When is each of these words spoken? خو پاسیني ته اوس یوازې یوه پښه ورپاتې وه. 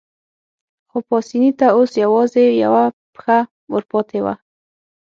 خو 0.89 0.97
پاسیني 1.09 1.51
ته 1.59 1.67
اوس 1.77 1.91
یوازې 2.03 2.43
یوه 2.63 2.83
پښه 3.15 3.37
ورپاتې 3.73 4.19
وه. 4.23 4.33